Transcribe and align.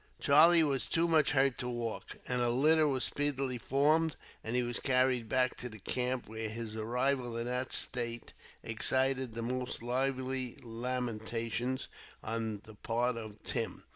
Charlie 0.19 0.63
was 0.63 0.87
too 0.87 1.07
much 1.07 1.29
hurt 1.33 1.59
to 1.59 1.69
walk, 1.69 2.17
and 2.27 2.41
a 2.41 2.49
litter 2.49 2.87
was 2.87 3.03
speedily 3.03 3.59
formed, 3.59 4.15
and 4.43 4.55
he 4.55 4.63
was 4.63 4.79
carried 4.79 5.29
back 5.29 5.55
to 5.57 5.69
the 5.69 5.77
camp, 5.77 6.27
where 6.27 6.49
his 6.49 6.75
arrival 6.75 7.37
in 7.37 7.45
that 7.45 7.71
state 7.71 8.33
excited 8.63 9.35
the 9.35 9.43
most 9.43 9.83
lively 9.83 10.57
lamentations 10.63 11.87
on 12.23 12.61
the 12.63 12.73
part 12.73 13.15
of 13.15 13.43
Tim. 13.43 13.83